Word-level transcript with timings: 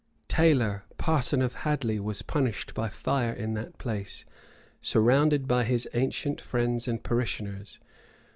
Taylor, 0.27 0.83
parson 0.97 1.43
of 1.43 1.53
Hadley, 1.57 1.99
was 1.99 2.23
punished 2.23 2.73
by 2.73 2.89
fire 2.89 3.33
in 3.33 3.53
that 3.53 3.77
place, 3.77 4.25
surrounded 4.81 5.47
by 5.47 5.63
his 5.63 5.87
ancient 5.93 6.41
friends 6.41 6.87
and 6.87 7.03
parishioners. 7.03 7.79